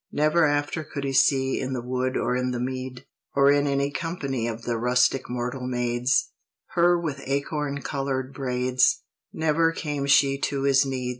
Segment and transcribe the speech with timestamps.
[0.11, 3.05] Never after could he see In the wood or in the mead,
[3.35, 6.31] Or in any company Of the rustic mortal maids,
[6.69, 11.09] Her with acorn colored braids; Never came she to his need.